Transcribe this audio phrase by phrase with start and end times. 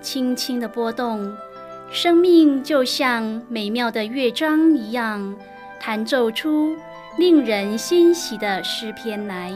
[0.00, 1.36] 轻轻的波动，
[1.90, 5.34] 生命就像美妙的乐章一样，
[5.80, 6.76] 弹奏出
[7.18, 9.52] 令人欣喜的诗篇来。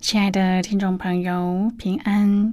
[0.00, 2.52] 亲爱的听众朋友，平安！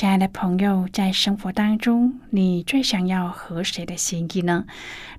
[0.00, 4.64] 亲爱的朋友，在生活当中，你最想要合谁的心意呢？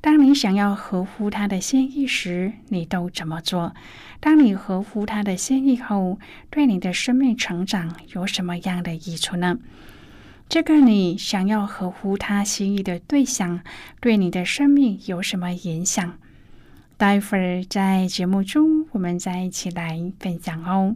[0.02, 3.76] 当你想要合乎他的心意时，你都怎么做？
[4.20, 6.18] 当你合乎他的心意后，
[6.50, 9.60] 对你的生命成长有什么样的益处呢？
[10.50, 13.60] 这个你想要合乎他心意的对象，
[14.00, 16.18] 对你的生命有什么影响？
[16.98, 20.96] 待会儿在节目中，我们再一起来分享哦。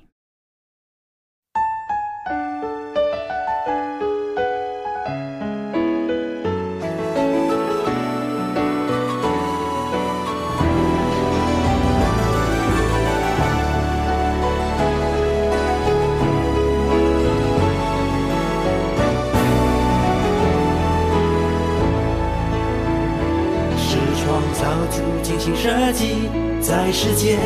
[25.55, 26.29] 设计，
[26.61, 27.37] 在世界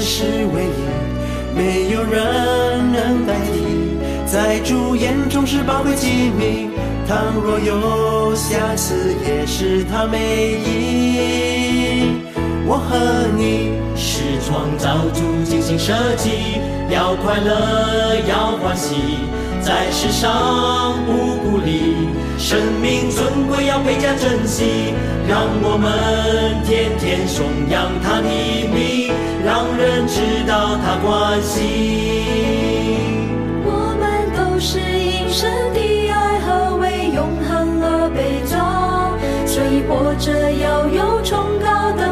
[0.00, 3.60] 是唯一，没有人能代替。
[4.26, 6.70] 在主眼中是宝贵机密，
[7.08, 12.20] 倘若有瑕疵，也是他美意。
[12.66, 16.30] 我和你是创造主精心设计，
[16.88, 18.94] 要快乐，要欢喜，
[19.60, 22.08] 在世上不孤立。
[22.38, 24.94] 生命尊贵要倍加珍惜，
[25.28, 28.28] 让我们天天颂扬他的
[28.72, 29.12] 名，
[29.44, 31.60] 让人知道他关心。
[33.62, 39.12] 我们都是因神的爱和为永恒而被造，
[39.44, 42.10] 所以活着要有崇高的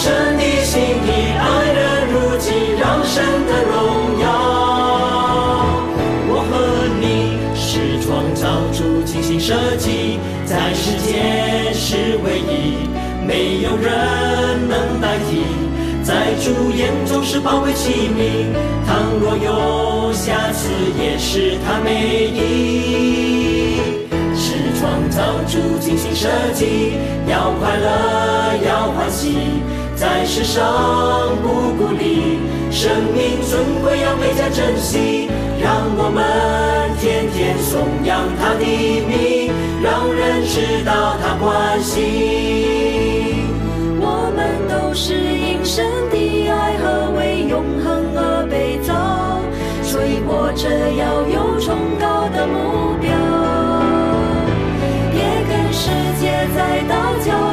[0.00, 3.74] 神的心意，爱人如己，让神的荣
[4.20, 4.24] 耀。
[6.30, 7.02] 我和你
[7.56, 12.86] 是创造主精心设计，在世间是唯一，
[13.26, 13.90] 没有人
[14.68, 15.42] 能代替，
[16.04, 18.54] 在主眼中是宝贵器皿，
[18.86, 23.80] 倘若有瑕疵，也是他美意。
[24.36, 26.92] 是创造主精心设计，
[27.26, 29.34] 要快乐，要欢喜，
[29.98, 30.62] 在世上
[31.42, 32.38] 不孤立，
[32.70, 35.28] 生命尊贵要倍加珍惜，
[35.60, 36.22] 让我们
[37.00, 39.50] 天天颂扬他的名，
[39.82, 43.42] 让人知道他关心。
[44.00, 44.38] 我们
[44.70, 48.94] 都是因神的爱和为永恒而被造，
[49.82, 53.10] 所以活着要有崇高的目标。
[55.10, 55.18] 别
[55.48, 55.90] 跟世
[56.20, 56.94] 界在打
[57.26, 57.47] 交道，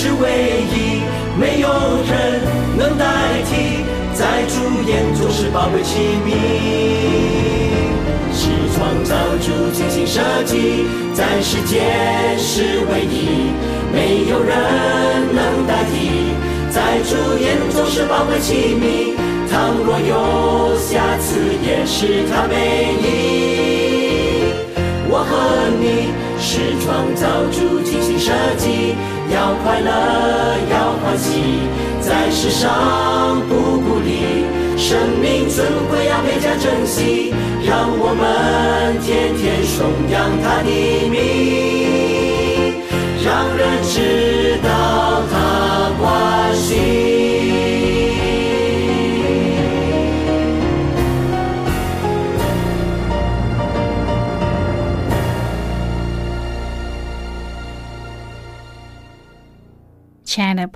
[0.00, 1.02] 是唯一，
[1.40, 1.68] 没有
[2.08, 2.40] 人
[2.78, 3.04] 能代
[3.50, 3.82] 替。
[4.14, 4.54] 在主
[4.88, 6.28] 眼中是宝贵器皿。
[8.76, 13.50] 创造主精心设计，在世间是唯一，
[13.92, 14.54] 没有人
[15.34, 16.30] 能代替。
[16.70, 19.16] 在主眼中是宝贵器皿，
[19.50, 23.08] 倘若有瑕疵，也是他美意。
[25.10, 25.34] 我和
[25.80, 28.94] 你是创造主精心设计，
[29.30, 29.90] 要快乐，
[30.70, 31.60] 要欢喜，
[32.00, 34.44] 在世上不孤立，
[34.76, 39.76] 生命尊贵要倍加珍惜，让我们天天颂
[40.10, 40.70] 扬他的
[41.10, 41.20] 名，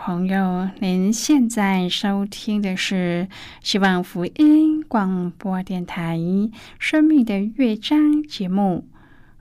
[0.05, 3.29] 朋友，您现在收听的是
[3.61, 6.19] 希望福音广播电台
[6.77, 8.85] 《生命的乐章》节目。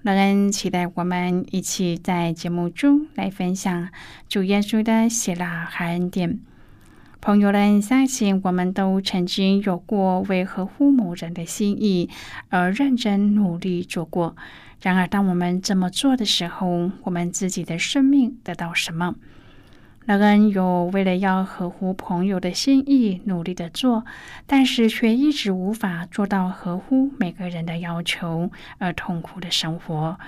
[0.04, 3.90] 让人期待我们一起在节目中来分享
[4.30, 6.40] 主耶稣的喜乐和恩典。
[7.20, 12.08] 朋友们，相信我们都曾经有过为合乎某人的心意
[12.50, 14.36] 而认真努力做过。
[14.80, 19.16] 然而，当我们这么做的时候，我们自己的生命得到什么？
[20.18, 24.04] 乐恩有为了要合乎朋友的心意努力的做，
[24.46, 30.20] 但是却一直无法做到合乎每个人的要求而痛苦的生活。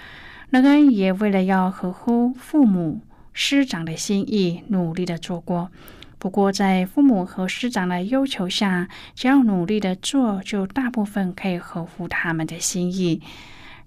[0.51, 3.01] 乐恩也为了要合乎父母
[3.33, 5.69] 师长的心意努力的做过，
[6.17, 13.21] 不过在父母和师长的要求下，只要努力的做，就大部分可以合乎他们的心意。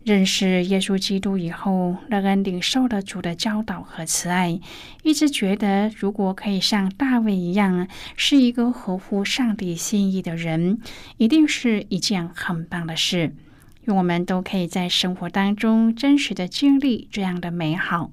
[0.07, 4.61] 认识耶稣基督以后，乐恩领受了主的教导和慈爱，
[5.03, 10.79] 一直觉得如果可以像大卫一样，是一个合乎上帝心意的人，
[11.17, 13.35] 一定是一件很棒的事。
[13.87, 18.13] 愿我们都可以在生活当中真实的经历这样的美好。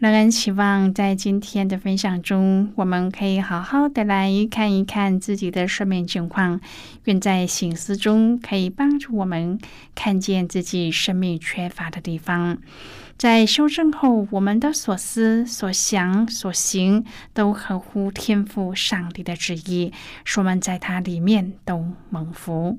[0.00, 6.58] 乐恩希望在今天的分享中，我们可以好好的来看一看自己的生命情况，
[7.04, 9.58] 愿在醒思中可以帮助我们
[9.94, 12.56] 看见自己生命缺乏的地方。
[13.18, 17.04] 在修正后，我们的所思、所想、所行
[17.34, 19.92] 都合乎天赋上帝的旨意，
[20.24, 22.78] 说我们在它里面都蒙福。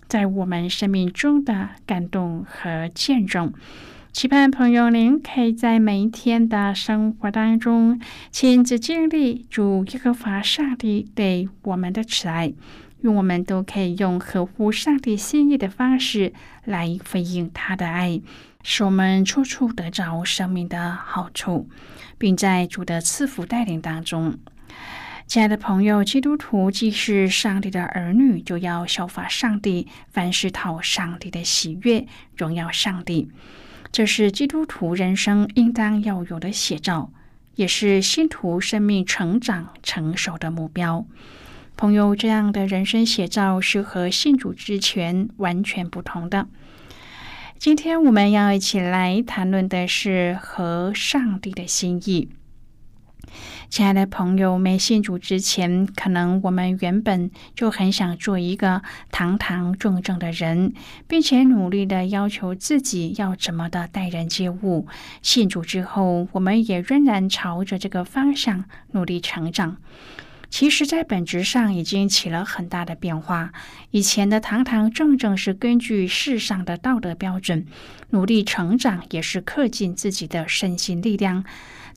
[0.11, 3.53] 在我们生命中的感动和见证，
[4.11, 7.97] 期盼朋友您可以在每一天的生活当中
[8.29, 12.51] 亲自经历主耶和华上帝对我们的慈爱，
[13.03, 16.33] 愿我们都可以用合乎上帝心意的方式
[16.65, 18.19] 来回应他的爱，
[18.63, 21.69] 使我们处处得着生命的好处，
[22.17, 24.37] 并在主的赐福带领当中。
[25.31, 33.29] 亲爱的朋友，基督徒既是上帝的儿女，就要效法上帝，凡事讨上帝的喜悦，荣耀上帝。
[33.93, 37.13] 这是基督徒人生应当要有的写照，
[37.55, 41.05] 也是信徒生命成长成熟的目标。
[41.77, 46.49] 朋友，这样的人生写照是和信主之前完全不同的。
[47.57, 52.27] 今天我们要一起来谈论的是和上帝的心意。
[53.71, 60.73] 亲爱的朋友，没信主之前，可能我们原本就很想做一个堂堂正正的人，
[61.07, 64.87] 并且努力的要求自己要怎么的待人接物。
[65.21, 69.77] 信主之后，我们也仍然朝着这个方向努力成长。
[70.49, 73.53] 其实，在本质上已经起了很大的变化。
[73.91, 77.65] 以前的堂堂正正是根据世上的道德标准
[78.09, 81.45] 努力成长，也是恪尽自己的身心力量。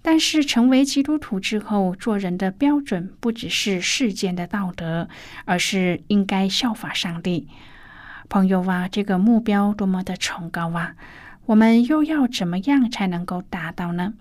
[0.07, 5.09] 但是成为基督徒之后，做人的标准不只是世间的道德，
[5.47, 7.49] 而是应该效法上帝。
[8.29, 10.95] 朋友啊，这个目标多么的崇高啊！
[11.47, 14.13] 我们又要怎么样才能够达到呢？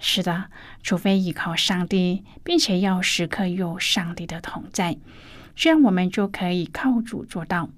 [0.00, 0.46] 是的，
[0.82, 4.96] 除非依靠上帝，并且要时刻有上帝的同在，
[5.54, 7.70] 这样我们就可以靠主做到。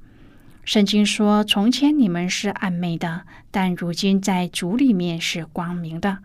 [0.65, 6.21] 圣经说：“从前你们是暗昧的，但如今在主里面是光明的。”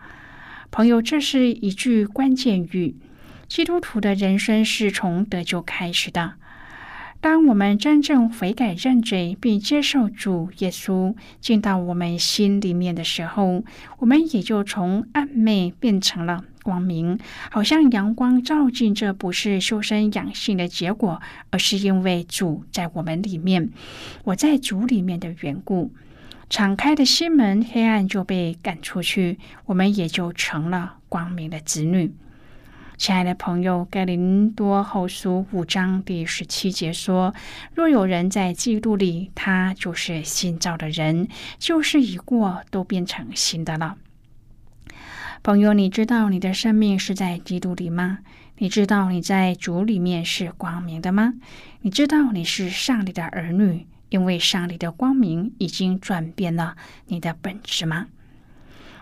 [0.71, 2.95] 朋友，这是一句关键语。
[3.49, 6.35] 基督徒的人生是从得救开始的。
[7.19, 13.65] 当我们真正悔改认罪，并接受主耶稣进到我们心里面的时候，
[13.99, 17.19] 我们也就从暗昧变成了光明，
[17.51, 18.95] 好像阳光照进。
[18.95, 23.69] 这不是修身养性的结果，而是因为主在我们里面，
[24.23, 25.91] 我在主里面的缘故。
[26.51, 32.13] 敞开的心门，黑暗就被赶出去，我们也就成了光明的子女。
[32.97, 37.33] 亲爱的朋友，《盖林多后书》五章第十七节说
[37.73, 43.95] ：“若有人在基督里，他就是新造的人，旧事已过，都变成新的了。”
[45.41, 48.19] 朋友，你知道你的生命是在基督里吗？
[48.57, 51.35] 你知道你在主里面是光明的吗？
[51.79, 56.75] 你知道你是上帝的儿女，因为上帝的光明已经转变了
[57.07, 58.07] 你的本质吗？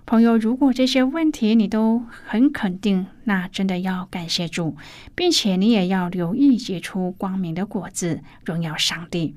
[0.05, 4.75] 朋友，如果这些问题你都很肯定，那真的要感谢主，
[5.13, 9.35] 并且你也要留意结出光明的果子，荣耀上帝。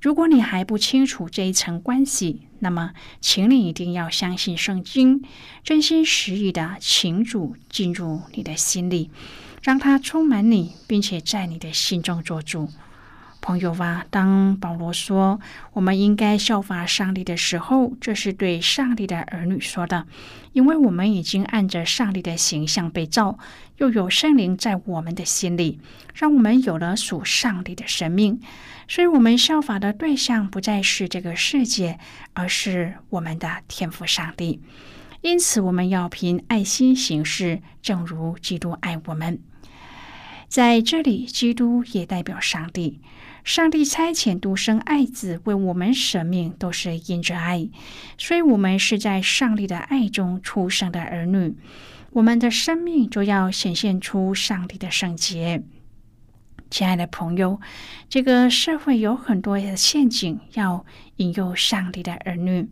[0.00, 5.22] 如果你还不清楚这一层关系，那么请你一定要相信圣经，
[5.62, 9.10] 真心实意的请主进入你的心里，
[9.62, 12.68] 让他充满你，并且在你的心中做主。
[13.48, 15.40] 朋友啊，当保罗说
[15.72, 20.06] 我们应该效法上帝的时候，这是对上帝的儿女说的，
[20.52, 23.38] 因为我们已经按着上帝的形象被造，
[23.78, 25.80] 又有圣灵在我们的心里，
[26.14, 28.38] 让我们有了属上帝的生命。
[28.86, 31.98] 所以，我们效法的对象不再是这个世界，
[32.34, 34.60] 而是我们的天赋上帝。
[35.22, 39.40] 因此，我们要凭爱心行事，正如基督爱我们。
[40.48, 43.00] 在这里，基督也代表上帝。
[43.44, 47.68] 上帝差遣独生爱子为我们舍命，都是因着爱，
[48.18, 51.56] 所以我们是在上帝的爱中出生的儿女。
[52.12, 55.62] 我们的生命就要显现出上帝的圣洁。
[56.70, 57.60] 亲爱的朋友，
[58.10, 60.84] 这个社会有很多的陷阱要
[61.16, 62.68] 引诱上帝的儿女，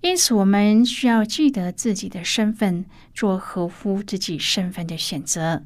[0.00, 2.84] 因此我们需要记得自己的身份，
[3.14, 5.62] 做合乎自己身份的选择。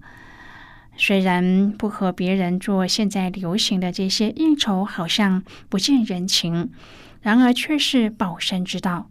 [0.96, 6.70] 虽然不和别人做现在流行的这些应酬，好像不见人情，
[7.20, 9.10] 然而却是保身之道：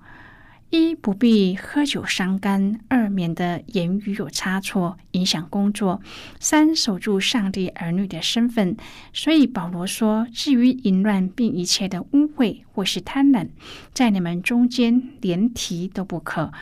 [0.69, 5.99] 一不必喝酒伤肝；二免得言语有差错，影响工作；
[6.39, 8.77] 三守住上帝儿女的身份。
[9.11, 13.49] 所以保罗说：“至于淫乱并一切的污秽或是贪婪，
[13.91, 16.53] 在你们中间连提都不可。”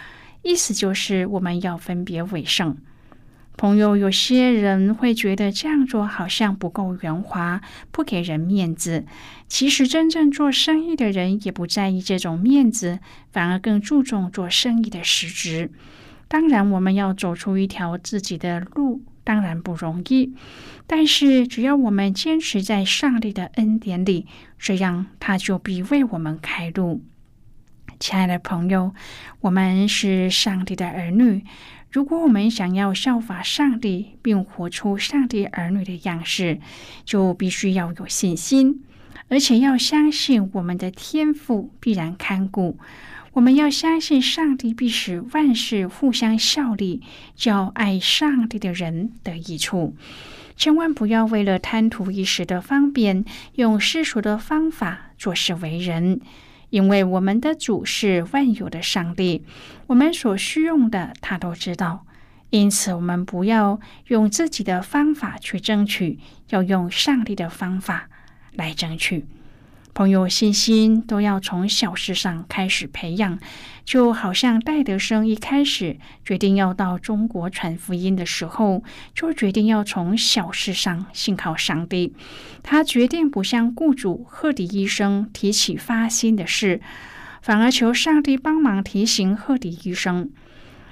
[0.42, 2.78] 意思就是我们要分别为圣。
[3.60, 7.60] 朋友，有些人会觉得这样做好像不够圆滑，
[7.92, 9.06] 不给人面子。
[9.50, 13.00] 其实，真正做生意的人也不在意这种面子，
[13.34, 15.72] 反而更注重做生意的实质。
[16.30, 20.34] 当然，我们要走出一条自己的路，当然不容易。
[20.88, 24.26] 但是，只要我们坚持在上帝的恩典里，
[24.58, 27.04] 这样他就必为我们开路。
[28.00, 28.94] 亲爱的朋友，
[29.42, 31.44] 我们是上帝的儿女。
[31.92, 36.60] 如果我们想要效法上帝，并活出上帝儿女的样式，
[37.04, 38.84] 就必须要有信心，
[39.28, 42.78] 而且要相信我们的天赋必然看顾。
[43.34, 47.02] 我们要相信上帝必使万事互相效力，
[47.36, 49.96] 叫爱上帝的人得益处。
[50.56, 56.22] 千万不要为了贪图一时的方便，用世俗的方法做事为人。
[56.70, 59.44] 因为我们的主是万有的上帝，
[59.88, 62.06] 我们所需用的他都知道，
[62.50, 68.10] 因此我们不要用自己的方法去争取，要用上帝的方法
[68.54, 69.26] 来争取。
[70.00, 73.38] 朋友，信心都要从小事上开始培养，
[73.84, 78.82] 就好像戴德生一开始决定要到中国传福音的时候，
[79.14, 82.14] 就决定要从小事上信靠上帝。
[82.64, 86.80] 他决定不向雇主赫迪医生提起发心的事，
[87.42, 90.32] 反而求上帝帮忙提醒赫迪医生。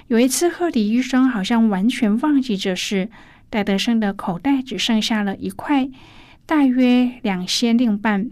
[0.08, 3.08] 有一次，赫迪医生好像完全忘记这事，
[3.48, 5.88] 戴德生的口袋只剩下了一块，
[6.44, 8.30] 大约两先令半。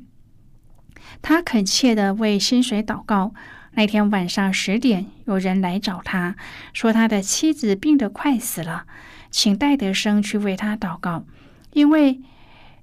[1.28, 3.34] 他恳切的为薪水祷告。
[3.72, 6.36] 那天晚上十点，有人来找他，
[6.72, 8.84] 说他的妻子病得快死了，
[9.28, 11.26] 请戴德生去为他祷告，
[11.72, 12.20] 因为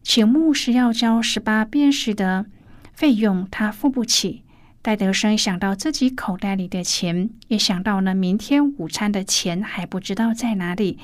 [0.01, 2.47] 请牧师要交十八便士的
[2.91, 4.43] 费用，他付不起。
[4.81, 10.99] 戴德生想到自己口袋里的钱，也想到了明天午餐的钱还不知道在哪里，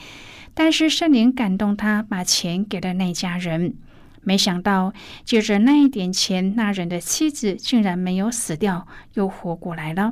[0.53, 3.75] 但是圣灵感动他，把钱给了那家人。
[4.23, 10.11] 没想到，借着那一点钱，那人的妻子竟然没有死掉，又活过来了。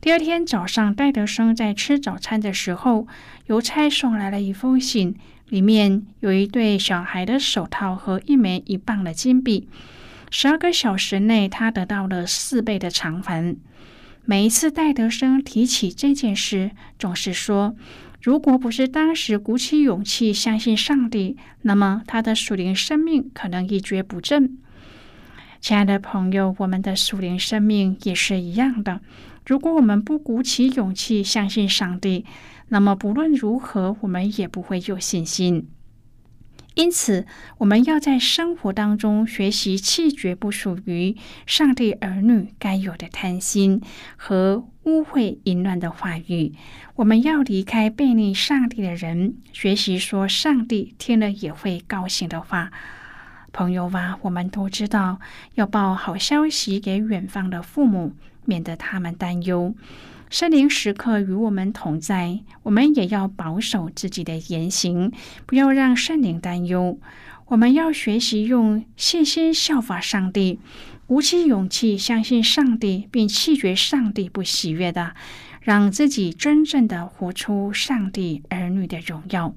[0.00, 3.06] 第二天早上，戴德生在吃早餐的时候，
[3.46, 5.14] 邮差送来了一封信，
[5.48, 9.68] 里面有一对小孩的手套和一枚一磅的金币。
[10.30, 13.56] 十二个小时内，他得到了四倍的偿还。
[14.24, 17.76] 每一次戴德生提起这件事，总是说。
[18.22, 24.58] 如果不是当时鼓起勇气相信上帝，那么他的属灵生命可能一蹶不振。
[25.60, 29.00] 亲爱的朋友，我们的属灵生命也是一样的。
[29.44, 32.24] 如果我们不鼓起勇气相信上帝，
[32.68, 35.68] 那么不论如何，我们也不会有信心。
[36.74, 37.26] 因此，
[37.58, 43.82] 我们要在生活当中学习弃绝不属于上帝儿女该有的贪心
[44.16, 46.52] 和污秽淫乱的话语。
[46.96, 52.70] 我们要离开背逆上帝的人，学习说上帝听了也会高兴的话。
[53.52, 55.20] 朋友啊，我们都知道
[55.56, 58.12] 要报好消息给远方的父母，
[58.44, 59.74] 免得他们担忧。
[60.30, 65.12] 圣灵时刻与我们同在，我们也要保守自己的言行，
[65.44, 66.98] 不要让圣灵担忧。
[67.48, 70.58] 我们要学习用信心效法上帝，
[71.12, 75.14] 鼓起勇气相信上帝，并弃绝上帝不喜悦的，
[75.60, 79.54] 让自己真正的活出上帝儿女的荣耀。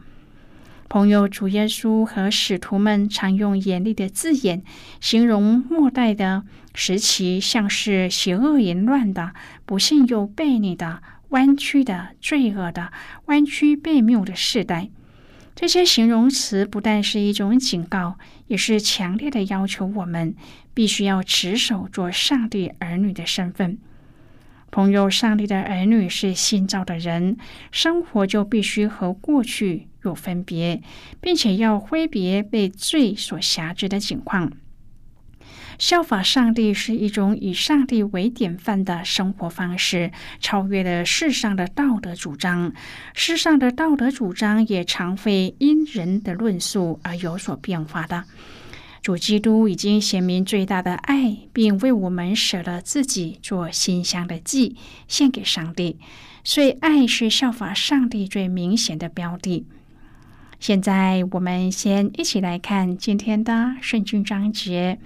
[0.90, 4.64] 朋友，主耶稣和使徒们常用严厉的字眼
[5.00, 6.44] 形容末代的
[6.74, 9.32] 时期，像是邪恶淫乱的、
[9.66, 12.92] 不幸又悖逆的、弯曲的、罪恶的、
[13.28, 14.90] 弯曲悖谬的世代。
[15.56, 20.36] 这些形容词不但是一种警告，也是强烈的要求我们
[20.75, 23.79] 必须要持守做上帝儿女的身份。
[24.70, 27.38] 朋友，上帝的儿女是新造的人，
[27.72, 30.82] 生活就必须和过去有分别，
[31.22, 34.51] 并且要挥别被罪所辖制的情况。
[35.77, 42.74] 效法上帝是一种以上帝为典范的生活方式，超越了世上的道德主张。
[43.13, 48.23] 世上的道德主张也常会因人的论述而有所变化的。
[49.06, 54.76] 主基督已经显明最大的爱，并为我们舍了自己做馨香的祭，
[55.08, 56.00] 献给上帝。
[56.44, 59.68] 所以，爱是效法上帝最明显的标的。
[60.60, 64.98] 现在，我们先一起来看今天的圣经章节。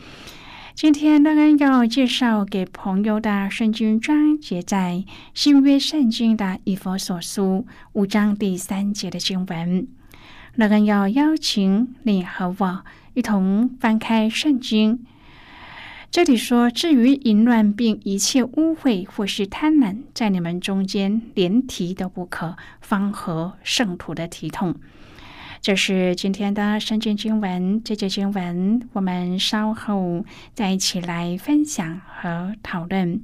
[0.73, 9.85] 今天，乐恩要介绍给朋友的圣经章节，在新约圣经的以弗所书五章第三节的经文。
[10.55, 12.85] 乐恩要邀请你和我。
[13.19, 15.05] 一同翻开圣经，
[16.09, 24.73] 这里说：“至于淫乱并一切污秽或是贪婪，在你们中间连提都不可，方合圣徒的体统。”
[25.59, 27.83] 这是今天的圣经经文。
[27.83, 33.21] 这节经文我们稍后再一起来分享和讨论。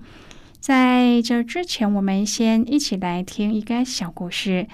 [0.59, 4.67] 在这之前，我们先一起来听一个小故事。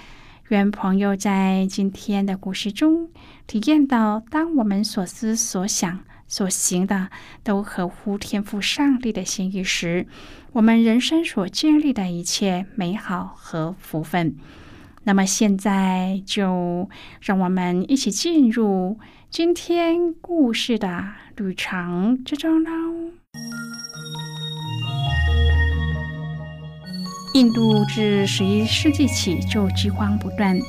[0.51, 3.09] 愿朋友在今天的故事中
[3.47, 7.09] 体验到，当我们所思所想所行的
[7.41, 10.05] 都合乎天赋上帝的心意时，
[10.51, 14.35] 我们人生所经历的一切美好和福分。
[15.03, 16.89] 那么，现在就
[17.21, 22.71] 让我们一起进入今天故事的旅程之中喽。
[27.33, 30.59] 印度自十一世纪起就饥荒不断。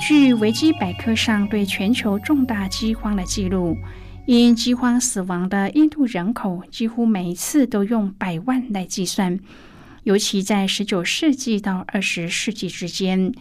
[0.00, 3.76] 据维基百科上对全球重大饥荒的记录，
[4.24, 9.40] 因饥荒死亡的印度人口几乎每一次都用百万来计算。
[10.04, 13.32] 尤其在十九世纪到二十世纪之间，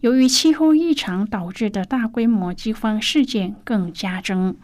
[0.00, 4.56] 由于气候异常导致的大规模饥荒事件更加增。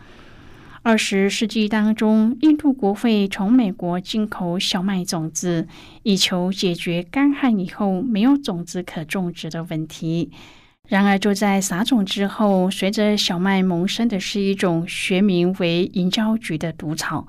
[0.86, 5.66] 二十世纪当中，印度国会从美国进口小麦种子，
[6.04, 10.30] 以求解决干旱以后没有种子可种植的问题。
[10.86, 17.26] 然而，就在撒种之后，随着小麦萌生的是一种学名为银胶菊的毒草。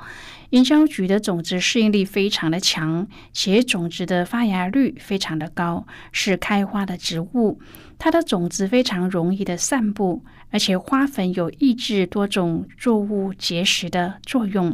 [0.51, 7.59] 银胶菊的种子适应力非常的强，且种子的发芽率非常的高，是开花的植物。
[7.97, 10.23] 它的种子非常容易的散布。
[10.49, 14.73] 而且花粉有抑制多种作物结实的作用，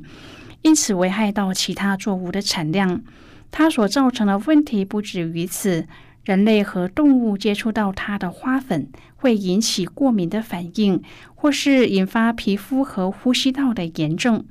[0.62, 3.02] 因此危害到其他作物的产量。
[3.50, 5.88] 它所造成的问题不止于此，
[6.26, 11.02] 人类和动物接触到它的花粉会引起过敏的反应，
[11.34, 14.46] 或是引发皮肤和呼吸道的炎症。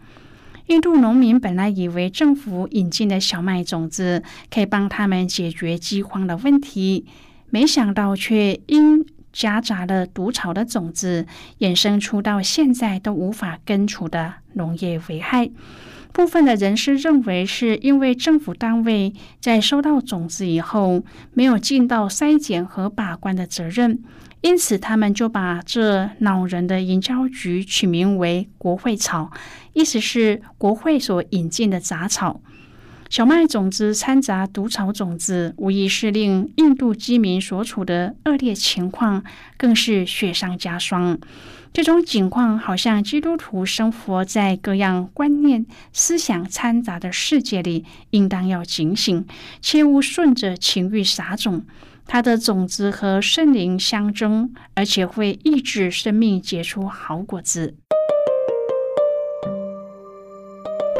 [0.67, 7.07] 印度农民本来以为政府引进的小麦种子可以帮他们解决饥荒的问题，
[7.53, 9.07] 没想到却因。
[9.35, 11.27] 夹杂了毒草的种子，
[11.61, 15.51] 衍生出到现在都无法根除的农业危害。
[16.12, 24.03] 部分的人士认为，是因为政府单位在收到种子以后，没有尽到筛检和把关的责任，
[24.43, 29.33] 因此他们就把这恼人的营销局取名为“国会草”，
[29.73, 32.43] 意思是国会所引进的杂草。
[33.12, 39.22] 小麦种子掺杂毒草种子，无疑是令印度居民所处的恶劣情况
[39.59, 41.18] 更是雪上加霜。
[41.75, 49.27] 这种景况好像基督徒生活在各样观念、思想掺杂的世界里，应当要警醒，
[49.61, 51.66] 切勿顺着情欲撒种。
[52.07, 57.75] 它的种子和圣灵相争，而且会抑制生命结出好果子。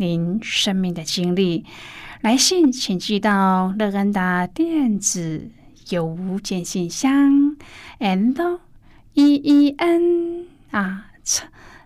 [0.00, 1.66] 您生命的经历，
[2.22, 5.50] 来信请寄到乐恩的电子
[5.90, 7.54] 邮件信箱
[7.98, 8.60] ，l
[9.12, 11.42] e e n at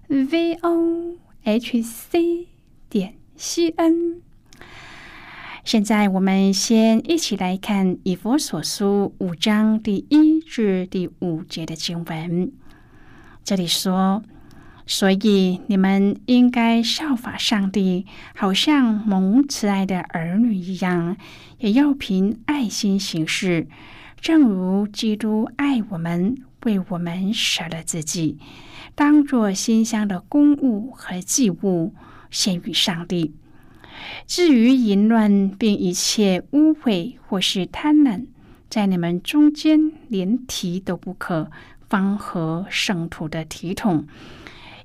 [0.07, 2.46] v o h c
[2.88, 4.22] 点 c n。
[5.64, 12.53] 现在我们先一起来看以佛所书五章第一至第五节的经文。
[13.42, 14.22] 这里说。
[14.87, 21.16] 所以，你们应该效法上帝，好像蒙慈爱的儿女一样，
[21.59, 23.66] 也要凭爱心行事，
[24.20, 28.38] 正如基督爱我们，为我们舍了自己，
[28.94, 31.94] 当作馨香的公物和祭物
[32.31, 33.35] 献于上帝。
[34.27, 38.27] 至于淫乱并一切污秽或是贪婪，
[38.68, 41.51] 在你们中间连提都不可，
[41.88, 44.07] 方合圣徒的体统。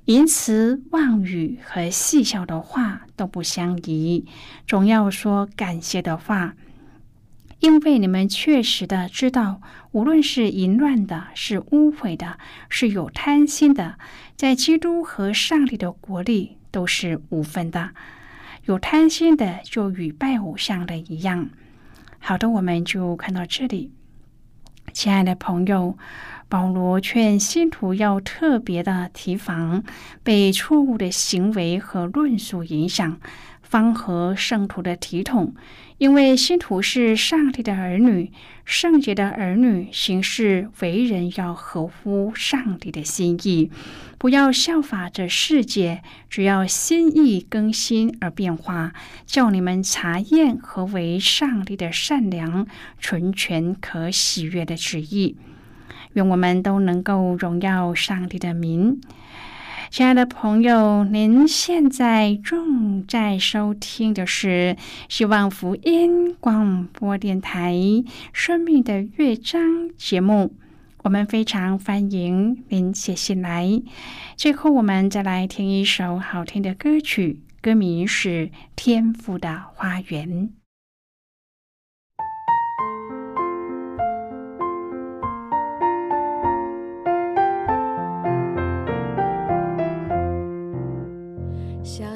[0.06, 4.26] 言辞妄语和细小的话都不相宜，
[4.66, 6.56] 总要说感谢的话，
[7.60, 9.60] 因为你们确实的知道，
[9.92, 13.98] 无论是淫乱的，是污秽的，是有贪心的，
[14.34, 17.90] 在基督和上帝的国里都是无分的。
[18.64, 21.50] 有贪心的，就与拜偶像的一样。
[22.18, 23.92] 好的，我们就看到这里，
[24.92, 25.96] 亲爱的朋友。
[26.50, 29.84] 保罗劝信徒要特别的提防
[30.24, 33.20] 被错误的行为和论述影响，
[33.70, 35.54] 方合圣徒的体统。
[35.98, 38.32] 因为信徒是上帝的儿女，
[38.64, 43.70] 圣洁的儿女行事为人要合乎上帝的心意，
[44.16, 48.94] 不要效法这世界，只要心意更新而变化，
[49.26, 52.66] 叫你们查验何为上帝的善良、
[52.98, 55.36] 纯全、可喜悦的旨意。
[56.14, 59.00] 愿我们都能够荣耀上帝的名，
[59.90, 64.76] 亲爱的朋友，您现在正在收听的是
[65.08, 67.74] 希望福音广播电台
[68.32, 69.60] 《生命的乐章》
[69.98, 70.54] 节目。
[71.02, 73.82] 我们非常欢迎您写信来。
[74.36, 80.28] 最后，我们再来听一首好听的歌曲，歌名是《天赋的花园》。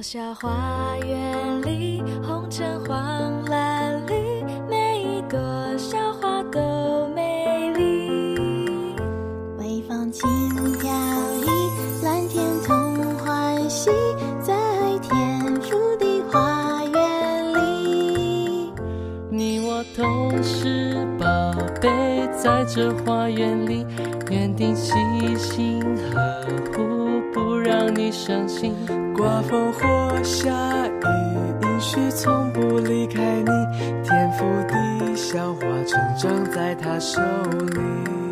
[0.04, 5.40] 小花园里，红橙黄蓝绿，每一朵
[5.78, 8.36] 小花都美丽。
[9.56, 10.28] 微风轻
[10.78, 10.90] 飘
[11.40, 11.46] 逸，
[12.04, 13.90] 蓝天同欢喜，
[14.42, 14.54] 在
[15.00, 18.70] 天父的花园里。
[19.30, 21.26] 你我都是宝
[21.80, 23.86] 贝，在这花园里，
[24.30, 24.92] 园丁细
[25.38, 28.74] 心呵护，不让你伤心。
[29.24, 30.52] 刮风或下
[30.86, 31.06] 雨，
[31.62, 34.02] 应许从不离开你。
[34.02, 38.23] 天赋地小花，成长在他手里。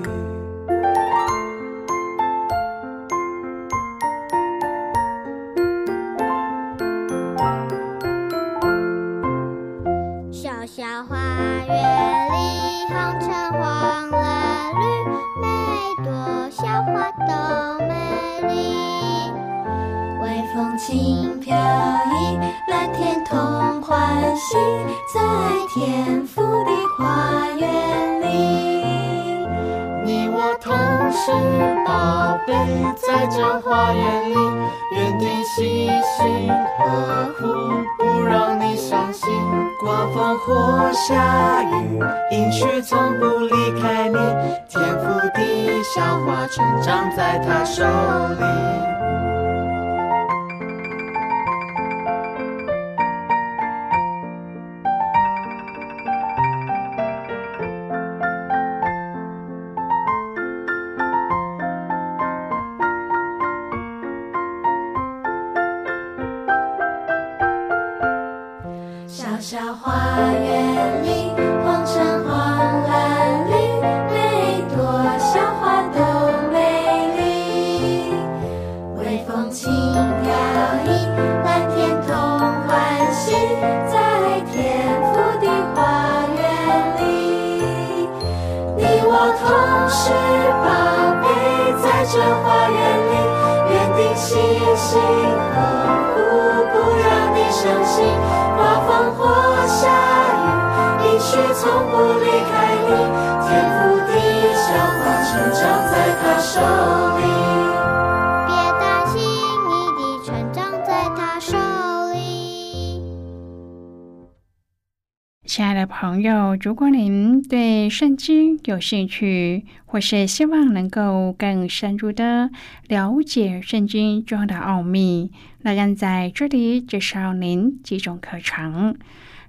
[115.55, 122.49] 亲爱的朋友，如果您对圣经有兴趣，或是希望能够更深入的
[122.89, 128.97] 了解圣经中的奥秘，那让在这里介绍您几种课程。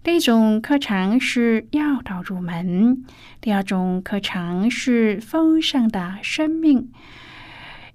[0.04, 3.06] 第一种课程是要道入门，
[3.40, 6.92] 第二种课程是丰盛的生命。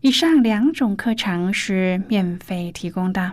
[0.00, 3.32] 以上两种课程是免费提供的。